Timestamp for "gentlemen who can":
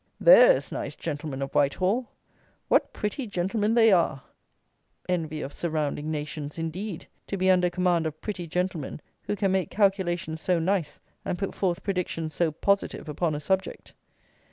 8.47-9.51